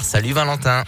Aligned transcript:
Salut 0.00 0.32
Valentin. 0.32 0.84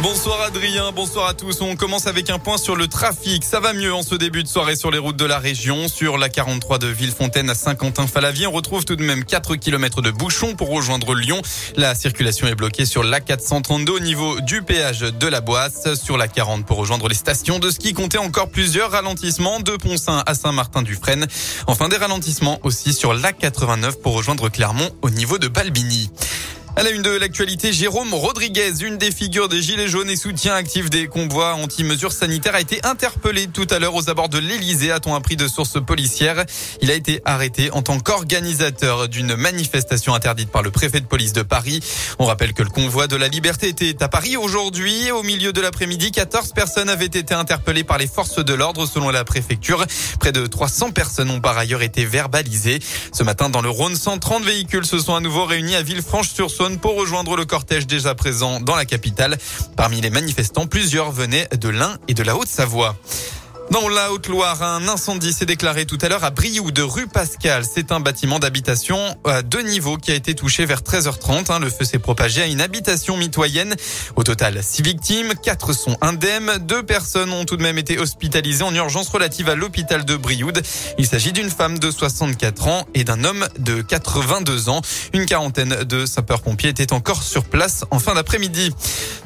Bonsoir 0.00 0.40
Adrien, 0.40 0.92
bonsoir 0.92 1.28
à 1.28 1.34
tous. 1.34 1.60
On 1.60 1.76
commence 1.76 2.06
avec 2.06 2.30
un 2.30 2.38
point 2.38 2.56
sur 2.56 2.74
le 2.74 2.86
trafic. 2.86 3.44
Ça 3.44 3.60
va 3.60 3.74
mieux 3.74 3.92
en 3.92 4.02
ce 4.02 4.14
début 4.14 4.42
de 4.42 4.48
soirée 4.48 4.76
sur 4.76 4.90
les 4.90 4.96
routes 4.96 5.16
de 5.16 5.26
la 5.26 5.38
région. 5.38 5.88
Sur 5.88 6.16
la 6.16 6.30
43 6.30 6.78
de 6.78 6.86
Villefontaine 6.86 7.50
à 7.50 7.54
Saint-Quentin-Falavier, 7.54 8.46
on 8.46 8.52
retrouve 8.52 8.86
tout 8.86 8.96
de 8.96 9.02
même 9.02 9.24
4 9.24 9.56
km 9.56 10.00
de 10.00 10.10
bouchons 10.10 10.54
pour 10.54 10.70
rejoindre 10.70 11.14
Lyon. 11.14 11.42
La 11.76 11.94
circulation 11.94 12.46
est 12.46 12.54
bloquée 12.54 12.86
sur 12.86 13.02
la 13.02 13.20
432 13.20 13.92
au 13.92 14.00
niveau 14.00 14.40
du 14.40 14.62
péage 14.62 15.00
de 15.00 15.26
la 15.26 15.42
Boisse. 15.42 15.94
Sur 16.02 16.16
la 16.16 16.28
40 16.28 16.64
pour 16.64 16.78
rejoindre 16.78 17.08
les 17.08 17.14
stations 17.14 17.58
de 17.58 17.70
ski, 17.70 17.92
comptez 17.92 18.18
encore 18.18 18.48
plusieurs 18.48 18.92
ralentissements 18.92 19.60
de 19.60 19.76
Pont-Saint 19.76 20.22
à 20.24 20.32
Saint-Martin-du-Frêne. 20.34 21.26
Enfin 21.66 21.88
des 21.88 21.98
ralentissements 21.98 22.58
aussi 22.62 22.94
sur 22.94 23.12
la 23.12 23.32
89 23.32 24.00
pour 24.00 24.14
rejoindre 24.14 24.48
Clermont 24.48 24.90
au 25.02 25.10
niveau 25.10 25.36
de 25.36 25.48
Balbini. 25.48 26.10
À 26.78 26.84
la 26.84 26.90
une 26.90 27.02
de 27.02 27.10
l'actualité, 27.10 27.72
Jérôme 27.72 28.14
Rodriguez, 28.14 28.84
une 28.84 28.98
des 28.98 29.10
figures 29.10 29.48
des 29.48 29.60
Gilets 29.60 29.88
jaunes 29.88 30.08
et 30.08 30.14
soutien 30.14 30.54
actif 30.54 30.90
des 30.90 31.08
convois 31.08 31.54
anti-mesures 31.54 32.12
sanitaires, 32.12 32.54
a 32.54 32.60
été 32.60 32.78
interpellé 32.86 33.48
tout 33.48 33.66
à 33.70 33.80
l'heure 33.80 33.96
aux 33.96 34.08
abords 34.08 34.28
de 34.28 34.38
l'Elysée, 34.38 34.92
a-t-on 34.92 35.16
appris 35.16 35.34
de 35.34 35.48
sources 35.48 35.84
policières. 35.84 36.44
Il 36.80 36.92
a 36.92 36.94
été 36.94 37.20
arrêté 37.24 37.72
en 37.72 37.82
tant 37.82 37.98
qu'organisateur 37.98 39.08
d'une 39.08 39.34
manifestation 39.34 40.14
interdite 40.14 40.52
par 40.52 40.62
le 40.62 40.70
préfet 40.70 41.00
de 41.00 41.06
police 41.06 41.32
de 41.32 41.42
Paris. 41.42 41.80
On 42.20 42.26
rappelle 42.26 42.52
que 42.52 42.62
le 42.62 42.70
convoi 42.70 43.08
de 43.08 43.16
la 43.16 43.26
liberté 43.26 43.66
était 43.66 44.00
à 44.00 44.06
Paris 44.06 44.36
aujourd'hui. 44.36 45.10
Au 45.10 45.24
milieu 45.24 45.52
de 45.52 45.60
l'après-midi, 45.60 46.12
14 46.12 46.52
personnes 46.52 46.90
avaient 46.90 47.06
été 47.06 47.34
interpellées 47.34 47.82
par 47.82 47.98
les 47.98 48.06
forces 48.06 48.38
de 48.44 48.54
l'ordre 48.54 48.86
selon 48.86 49.10
la 49.10 49.24
préfecture. 49.24 49.84
Près 50.20 50.30
de 50.30 50.46
300 50.46 50.92
personnes 50.92 51.30
ont 51.30 51.40
par 51.40 51.58
ailleurs 51.58 51.82
été 51.82 52.04
verbalisées. 52.04 52.78
Ce 53.12 53.24
matin, 53.24 53.50
dans 53.50 53.62
le 53.62 53.68
Rhône, 53.68 53.96
130 53.96 54.44
véhicules 54.44 54.86
se 54.86 55.00
sont 55.00 55.16
à 55.16 55.20
nouveau 55.20 55.44
réunis 55.44 55.74
à 55.74 55.82
Villefranche-sur-Saône 55.82 56.67
pour 56.76 56.96
rejoindre 56.96 57.36
le 57.36 57.46
cortège 57.46 57.86
déjà 57.86 58.14
présent 58.14 58.60
dans 58.60 58.76
la 58.76 58.84
capitale. 58.84 59.38
Parmi 59.76 60.00
les 60.00 60.10
manifestants, 60.10 60.66
plusieurs 60.66 61.10
venaient 61.10 61.48
de 61.58 61.68
l'Ain 61.68 61.96
et 62.08 62.14
de 62.14 62.22
la 62.22 62.36
Haute-Savoie. 62.36 62.96
Dans 63.70 63.86
la 63.90 64.12
Haute-Loire, 64.12 64.62
un 64.62 64.88
incendie 64.88 65.30
s'est 65.30 65.44
déclaré 65.44 65.84
tout 65.84 65.98
à 66.00 66.08
l'heure 66.08 66.24
à 66.24 66.30
Brioude, 66.30 66.72
de 66.72 66.80
rue 66.82 67.06
Pascal. 67.06 67.64
C'est 67.70 67.92
un 67.92 68.00
bâtiment 68.00 68.38
d'habitation 68.38 68.98
à 69.26 69.42
deux 69.42 69.60
niveaux 69.60 69.98
qui 69.98 70.10
a 70.10 70.14
été 70.14 70.34
touché 70.34 70.64
vers 70.64 70.80
13h30. 70.80 71.52
Hein. 71.52 71.58
Le 71.58 71.68
feu 71.68 71.84
s'est 71.84 71.98
propagé 71.98 72.40
à 72.40 72.46
une 72.46 72.62
habitation 72.62 73.18
mitoyenne. 73.18 73.76
Au 74.16 74.22
total, 74.22 74.62
six 74.62 74.80
victimes, 74.80 75.34
quatre 75.42 75.74
sont 75.74 75.98
indemnes. 76.00 76.52
Deux 76.60 76.82
personnes 76.82 77.30
ont 77.30 77.44
tout 77.44 77.58
de 77.58 77.62
même 77.62 77.76
été 77.76 77.98
hospitalisées 77.98 78.64
en 78.64 78.74
urgence 78.74 79.10
relative 79.10 79.50
à 79.50 79.54
l'hôpital 79.54 80.06
de 80.06 80.16
Brioude. 80.16 80.62
Il 80.96 81.06
s'agit 81.06 81.32
d'une 81.32 81.50
femme 81.50 81.78
de 81.78 81.90
64 81.90 82.68
ans 82.68 82.86
et 82.94 83.04
d'un 83.04 83.22
homme 83.22 83.46
de 83.58 83.82
82 83.82 84.70
ans. 84.70 84.80
Une 85.12 85.26
quarantaine 85.26 85.84
de 85.84 86.06
sapeurs-pompiers 86.06 86.70
étaient 86.70 86.94
encore 86.94 87.22
sur 87.22 87.44
place 87.44 87.84
en 87.90 87.98
fin 87.98 88.14
d'après-midi. 88.14 88.72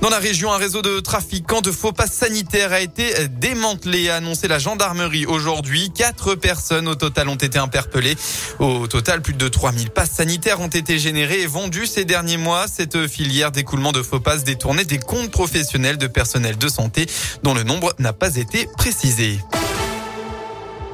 Dans 0.00 0.10
la 0.10 0.18
région, 0.18 0.52
un 0.52 0.58
réseau 0.58 0.80
de 0.80 1.00
trafiquants 1.00 1.60
de 1.60 1.72
faux 1.72 1.92
passes 1.92 2.12
sanitaires 2.12 2.72
a 2.72 2.80
été 2.80 3.12
démantelé, 3.40 4.10
a 4.10 4.16
annoncé 4.16 4.46
la 4.46 4.60
gendarmerie 4.60 5.26
aujourd'hui. 5.26 5.90
Quatre 5.90 6.36
personnes 6.36 6.86
au 6.86 6.94
total 6.94 7.28
ont 7.28 7.34
été 7.34 7.58
interpellées. 7.58 8.16
Au 8.60 8.86
total, 8.86 9.22
plus 9.22 9.34
de 9.34 9.48
3000 9.48 9.90
passes 9.90 10.12
sanitaires 10.12 10.60
ont 10.60 10.68
été 10.68 11.00
générées 11.00 11.42
et 11.42 11.46
vendues 11.48 11.86
ces 11.86 12.04
derniers 12.04 12.36
mois. 12.36 12.66
Cette 12.68 13.08
filière 13.08 13.50
d'écoulement 13.50 13.90
de 13.90 14.02
faux 14.02 14.20
passes 14.20 14.44
détournait 14.44 14.84
des 14.84 14.98
comptes 14.98 15.32
professionnels 15.32 15.98
de 15.98 16.06
personnel 16.06 16.56
de 16.56 16.68
santé 16.68 17.06
dont 17.42 17.54
le 17.54 17.64
nombre 17.64 17.92
n'a 17.98 18.12
pas 18.12 18.36
été 18.36 18.68
précisé. 18.76 19.40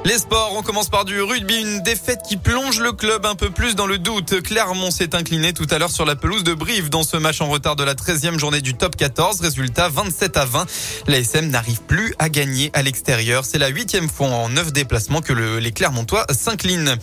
Les 0.04 0.18
sports, 0.18 0.52
on 0.54 0.62
commence 0.62 0.90
par 0.90 1.06
du 1.06 1.22
rugby, 1.22 1.62
une 1.62 1.80
défaite 1.80 2.20
qui 2.28 2.36
plonge 2.36 2.78
le 2.78 2.92
club 2.92 3.24
un 3.24 3.34
peu 3.34 3.48
plus 3.48 3.74
dans 3.74 3.86
le 3.86 3.96
doute. 3.96 4.42
Clermont 4.42 4.90
s'est 4.90 5.14
incliné 5.14 5.54
tout 5.54 5.66
à 5.70 5.78
l'heure 5.78 5.90
sur 5.90 6.04
la 6.04 6.14
pelouse 6.14 6.44
de 6.44 6.52
Brive 6.52 6.90
dans 6.90 7.04
ce 7.04 7.16
match 7.16 7.40
en 7.40 7.48
retard 7.48 7.74
de 7.74 7.84
la 7.84 7.94
13e 7.94 8.38
journée 8.38 8.60
du 8.60 8.74
top 8.74 8.96
14. 8.96 9.40
Résultat 9.40 9.88
27 9.88 10.36
à 10.36 10.44
20. 10.44 10.66
L'ASM 11.06 11.48
n'arrive 11.48 11.80
plus 11.82 12.14
à 12.18 12.28
gagner 12.28 12.70
à 12.74 12.82
l'extérieur. 12.82 13.46
C'est 13.46 13.58
la 13.58 13.68
huitième 13.68 14.10
fois 14.10 14.26
en 14.26 14.50
neuf 14.50 14.74
déplacements 14.74 15.22
que 15.22 15.32
le, 15.32 15.58
les 15.58 15.72
Clermontois 15.72 16.26
s'inclinent. 16.30 16.96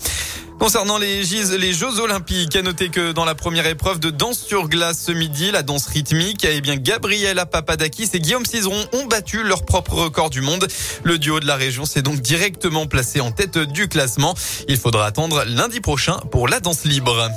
Concernant 0.61 0.99
les, 0.99 1.23
Jeux 1.23 1.99
Olympiques, 2.01 2.55
à 2.55 2.61
noter 2.61 2.89
que 2.89 3.13
dans 3.13 3.25
la 3.25 3.33
première 3.33 3.65
épreuve 3.65 3.99
de 3.99 4.11
danse 4.11 4.37
sur 4.37 4.69
glace 4.69 5.05
ce 5.07 5.11
midi, 5.11 5.49
la 5.49 5.63
danse 5.63 5.87
rythmique, 5.87 6.45
eh 6.47 6.61
bien 6.61 6.75
Gabriela 6.75 7.47
Papadakis 7.47 8.11
et 8.13 8.19
Guillaume 8.19 8.45
Cizeron 8.45 8.85
ont 8.93 9.05
battu 9.05 9.41
leur 9.41 9.65
propre 9.65 9.95
record 9.95 10.29
du 10.29 10.41
monde. 10.41 10.67
Le 11.03 11.17
duo 11.17 11.39
de 11.39 11.47
la 11.47 11.55
région 11.55 11.85
s'est 11.85 12.03
donc 12.03 12.21
directement 12.21 12.85
placé 12.85 13.21
en 13.21 13.31
tête 13.31 13.57
du 13.57 13.87
classement. 13.87 14.35
Il 14.67 14.77
faudra 14.77 15.07
attendre 15.07 15.43
lundi 15.47 15.79
prochain 15.79 16.17
pour 16.29 16.47
la 16.47 16.59
danse 16.59 16.83
libre. 16.83 17.31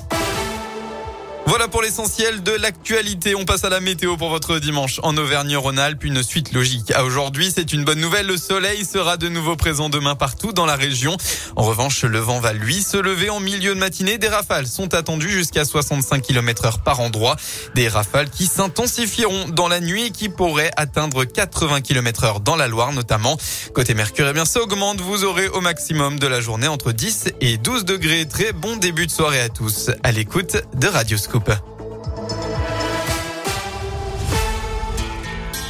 Voilà 1.46 1.68
pour 1.68 1.82
l'essentiel 1.82 2.42
de 2.42 2.52
l'actualité. 2.52 3.34
On 3.34 3.44
passe 3.44 3.64
à 3.64 3.68
la 3.68 3.80
météo 3.80 4.16
pour 4.16 4.30
votre 4.30 4.58
dimanche 4.58 4.98
en 5.02 5.14
Auvergne-Rhône-Alpes. 5.14 6.02
Une 6.02 6.22
suite 6.22 6.52
logique 6.52 6.90
à 6.92 7.04
aujourd'hui. 7.04 7.52
C'est 7.54 7.74
une 7.74 7.84
bonne 7.84 8.00
nouvelle. 8.00 8.26
Le 8.26 8.38
soleil 8.38 8.86
sera 8.86 9.18
de 9.18 9.28
nouveau 9.28 9.54
présent 9.54 9.90
demain 9.90 10.14
partout 10.14 10.52
dans 10.52 10.64
la 10.64 10.74
région. 10.74 11.18
En 11.54 11.62
revanche, 11.62 12.02
le 12.04 12.18
vent 12.18 12.40
va 12.40 12.54
lui 12.54 12.82
se 12.82 12.96
lever 12.96 13.28
en 13.28 13.40
milieu 13.40 13.74
de 13.74 13.78
matinée. 13.78 14.16
Des 14.16 14.28
rafales 14.28 14.66
sont 14.66 14.94
attendues 14.94 15.30
jusqu'à 15.30 15.66
65 15.66 16.22
km 16.22 16.64
heure 16.64 16.78
par 16.78 17.00
endroit. 17.00 17.36
Des 17.74 17.88
rafales 17.88 18.30
qui 18.30 18.46
s'intensifieront 18.46 19.48
dans 19.48 19.68
la 19.68 19.80
nuit 19.80 20.06
et 20.06 20.10
qui 20.10 20.30
pourraient 20.30 20.72
atteindre 20.78 21.26
80 21.26 21.82
km 21.82 22.24
heure 22.24 22.40
dans 22.40 22.56
la 22.56 22.68
Loire 22.68 22.92
notamment. 22.92 23.36
Côté 23.74 23.92
Mercure, 23.92 24.28
eh 24.28 24.32
bien, 24.32 24.46
ça 24.46 24.62
augmente. 24.62 25.02
Vous 25.02 25.24
aurez 25.24 25.48
au 25.48 25.60
maximum 25.60 26.18
de 26.18 26.26
la 26.26 26.40
journée 26.40 26.68
entre 26.68 26.92
10 26.92 27.34
et 27.42 27.58
12 27.58 27.84
degrés. 27.84 28.26
Très 28.26 28.52
bon 28.52 28.76
début 28.76 29.06
de 29.06 29.12
soirée 29.12 29.40
à 29.40 29.50
tous. 29.50 29.90
À 30.02 30.10
l'écoute 30.10 30.56
de 30.74 30.88
Radio 30.88 31.18
Scoop. 31.18 31.33
Coupe. 31.34 31.73